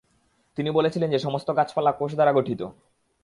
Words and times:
তিনি 0.57 0.69
বলেছিলেন 0.71 1.09
যে 1.11 1.19
সমস্ত 1.19 1.47
গাছপালা 1.51 1.91
কোষ 1.91 2.11
দ্বারা 2.13 2.33
গঠিত। 2.33 2.61